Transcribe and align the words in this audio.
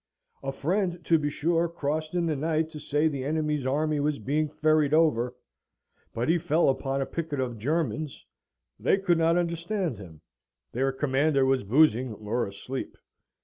A 0.41 0.51
friend, 0.51 1.05
to 1.05 1.19
be 1.19 1.29
sure, 1.29 1.69
crossed 1.69 2.15
in 2.15 2.25
the 2.25 2.35
night 2.35 2.71
to 2.71 2.79
say 2.79 3.07
the 3.07 3.23
enemy's 3.23 3.67
army 3.67 3.99
was 3.99 4.17
being 4.17 4.49
ferried 4.49 4.95
over, 4.95 5.35
but 6.11 6.27
he 6.27 6.39
fell 6.39 6.69
upon 6.69 7.01
a 7.03 7.05
picket 7.05 7.39
of 7.39 7.59
Germans: 7.59 8.25
they 8.79 8.97
could 8.97 9.19
not 9.19 9.37
understand 9.37 9.99
him: 9.99 10.21
their 10.71 10.91
commander 10.91 11.45
was 11.45 11.63
boozing 11.63 12.13
or 12.15 12.47
asleep. 12.47 12.97